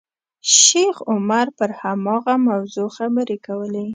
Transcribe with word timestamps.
شیخ 0.59 0.95
عمر 1.11 1.47
پر 1.57 1.69
هماغه 1.81 2.35
موضوع 2.47 2.87
خبرې 2.97 3.37
کولې. 3.45 3.85